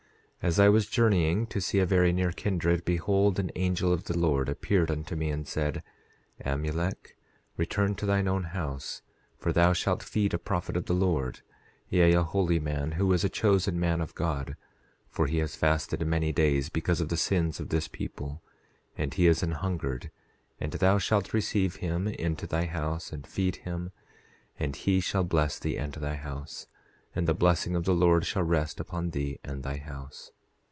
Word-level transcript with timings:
10:7 0.41 0.47
As 0.47 0.59
I 0.59 0.69
was 0.69 0.87
journeying 0.87 1.45
to 1.45 1.61
see 1.61 1.77
a 1.77 1.85
very 1.85 2.11
near 2.11 2.31
kindred, 2.31 2.83
behold 2.83 3.37
an 3.37 3.51
angel 3.55 3.93
of 3.93 4.05
the 4.05 4.17
Lord 4.17 4.49
appeared 4.49 4.89
unto 4.89 5.15
me 5.15 5.29
and 5.29 5.47
said: 5.47 5.83
Amulek, 6.43 7.15
return 7.57 7.93
to 7.97 8.07
thine 8.07 8.27
own 8.27 8.45
house, 8.45 9.03
for 9.37 9.53
thou 9.53 9.71
shalt 9.73 10.01
feed 10.01 10.33
a 10.33 10.39
prophet 10.39 10.75
of 10.75 10.87
the 10.87 10.95
Lord; 10.95 11.41
yea, 11.89 12.13
a 12.13 12.23
holy 12.23 12.59
man, 12.59 12.93
who 12.93 13.13
is 13.13 13.23
a 13.23 13.29
chosen 13.29 13.79
man 13.79 14.01
of 14.01 14.15
God; 14.15 14.55
for 15.11 15.27
he 15.27 15.37
has 15.37 15.55
fasted 15.55 16.03
many 16.07 16.31
days 16.31 16.69
because 16.69 17.01
of 17.01 17.09
the 17.09 17.17
sins 17.17 17.59
of 17.59 17.69
this 17.69 17.87
people, 17.87 18.41
and 18.97 19.13
he 19.13 19.27
is 19.27 19.43
an 19.43 19.51
hungered, 19.51 20.09
and 20.59 20.71
thou 20.73 20.97
shalt 20.97 21.35
receive 21.35 21.75
him 21.75 22.07
into 22.07 22.47
thy 22.47 22.65
house 22.65 23.11
and 23.11 23.27
feed 23.27 23.57
him, 23.57 23.91
and 24.59 24.75
he 24.75 24.99
shall 25.01 25.23
bless 25.23 25.59
thee 25.59 25.77
and 25.77 25.93
thy 25.93 26.15
house; 26.15 26.65
and 27.13 27.27
the 27.27 27.33
blessing 27.33 27.75
of 27.75 27.83
the 27.83 27.93
Lord 27.93 28.25
shall 28.25 28.41
rest 28.41 28.79
upon 28.79 29.09
thee 29.09 29.37
and 29.43 29.63
thy 29.63 29.75
house. 29.75 30.31